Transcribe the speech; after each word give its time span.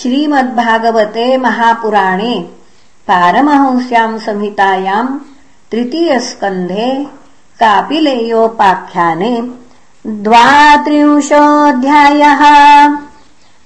श्रीमद्भागवते 0.00 1.36
महापुराणे 1.36 2.34
पारमहंस्याम् 3.08 4.18
संहितायाम् 4.18 5.18
तृतीयस्कन्धे 5.72 6.86
कापिलेयोपाख्याने 7.62 9.34
द्वात्रिंशोऽध्यायः। 10.06 12.42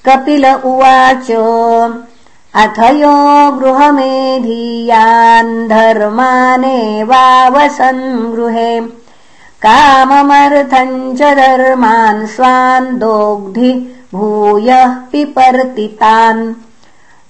कपिल 0.06 0.46
उवाच 0.46 1.30
अथ 2.54 2.78
यो 3.00 3.16
गृहमेधीयान् 3.58 5.68
धर्मानेवावसन् 5.68 8.32
गृहे। 8.32 8.80
काममर्थम् 9.66 11.16
च 11.16 11.22
धर्मान् 11.22 12.26
स्वान् 12.26 12.98
दोग्धि 12.98 13.72
भूयः 14.14 14.88
पिपर्तितान् 14.88 16.54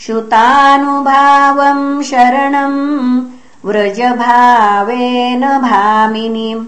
श्रुतानुभावम् 0.00 2.02
शरणम् 2.02 3.22
व्रजभावेन 3.64 5.40
भामिनीम् 5.40 6.66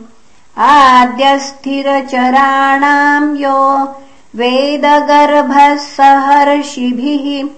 आद्यस्थिरचराणाम् 0.59 3.39
यो 3.39 3.95
वेदगर्भः 4.35 5.77
सहर्षिभिः 5.77 7.49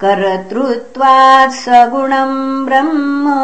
कर्तृत्वात् 0.00 1.52
सगुणम् 1.52 2.66
ब्रह्म 2.66 3.34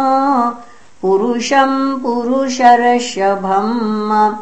पुरुषम् 1.03 2.03
पुरुषर्षभम्। 2.03 4.35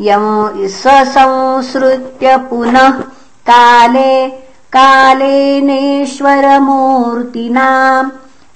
यम् 0.00 0.68
संसृत्य 0.68 2.36
पुनः 2.36 3.00
काले 3.50 4.28
कालेनेश्वरमूर्तिना 4.76 7.68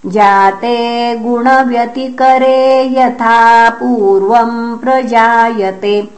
जाते 0.06 0.78
गुणव्यतिकरे 1.18 2.98
यथा 2.98 3.70
पूर्वम् 3.70 4.78
प्रजायते 4.78 6.17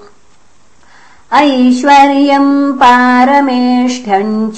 ऐश्वर्यम् 1.33 2.73
पारमेष्ठ्यम् 2.73 4.53
च 4.53 4.57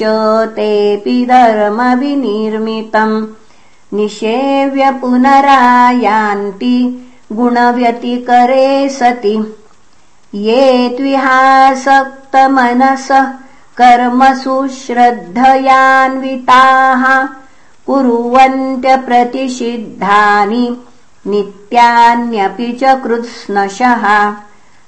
तेऽपि 0.48 1.26
धर्मविनिर्मितम्। 1.26 3.26
निषेव्य 3.96 4.90
पुनरायान्ति 4.90 7.06
गुणव्यतिकरे 7.32 8.88
सति। 8.88 9.56
ये 10.34 10.88
त्विहासक्तमनसः 10.88 13.32
कर्मसु 13.76 14.68
श्रद्धयान्विताः 14.68 17.28
कुर्वन्त्यप्रतिषिद्धानि 17.86 20.76
नित्यान्यपि 21.26 22.72
च 22.72 22.84
कृत्स्नशः 22.84 24.34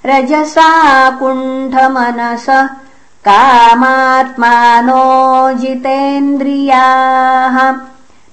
रजसा 0.06 1.10
कुण्ठमनसः। 1.10 2.68
कामात्मानो 3.28 5.58
जितेन्द्रियाः। 5.58 7.76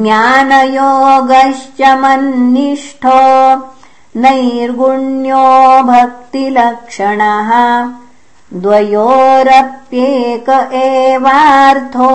ज्ञानयोगश्च 0.00 1.80
मन्निष्ठो 2.02 3.20
नैर्गुण्यो 4.22 5.46
भक्तिलक्षणः 5.92 7.50
द्वयोरप्येक 8.64 10.48
एवार्थो 10.82 12.10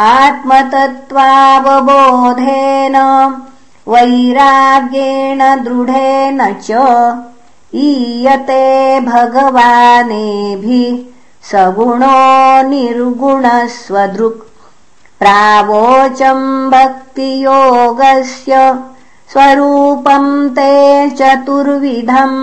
आत्मतत्त्वावबोधेन 0.10 2.98
वैराग्येण 3.88 5.40
दृढेन 5.63 6.40
च 6.68 6.70
ईयते 7.86 9.00
भगवानेभिः 9.08 10.98
सगुणो 11.52 12.18
निर्गुणस्वदृक् 12.70 14.44
प्रावोचम् 15.20 16.70
भक्तियोगस्य 16.72 18.54
स्वरूपम् 19.34 20.32
ते 20.56 20.72
चतुर्विधम् 21.20 22.40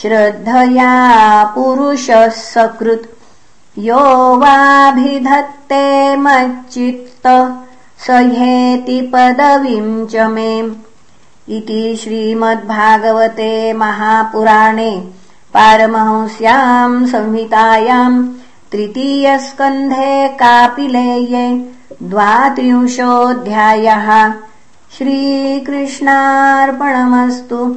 श्रद्धया 0.01 1.45
पुरुषः 1.45 2.29
सकृत् 2.29 3.07
यो 3.79 4.37
वाभिधत्ते 4.37 6.17
मच्चित्त 6.17 7.27
स 8.07 8.11
ह्येति 8.11 9.11
पदवीम् 9.15 10.07
च 10.07 10.17
मे। 10.17 10.63
इति 11.57 11.97
श्रीमद्भागवते 12.03 13.73
महापुराणे 13.73 14.91
पारमहंस्याम् 15.55 17.07
संहितायाम् 17.07 18.29
तृतीयस्कन्धे 18.73 20.29
कापिलेये 20.43 21.49
द्वात्रिंशोऽध्यायः। 22.03 24.09
श्रीकृष्णार्पणमस्तु 24.99 27.77